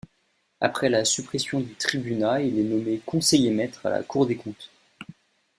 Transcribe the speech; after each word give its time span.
Après 0.61 0.89
la 0.89 1.05
suppression 1.05 1.59
du 1.59 1.75
Tribunat, 1.75 2.41
il 2.41 2.57
est 2.57 2.63
nommé 2.63 3.03
conseiller-maître 3.05 3.85
à 3.85 3.91
la 3.91 4.01
Cour 4.01 4.25
des 4.25 4.35
comptes. 4.35 4.71